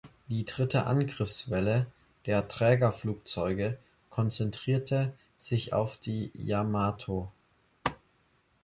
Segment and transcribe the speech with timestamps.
[0.29, 1.85] Die dritte Angriffswelle
[2.25, 3.77] der Trägerflugzeuge
[4.09, 7.31] konzentrierte sich auf die "Yamato".